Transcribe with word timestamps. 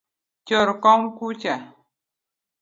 Chor 0.47 0.69
kom 0.83 1.01
kucha 1.17 1.55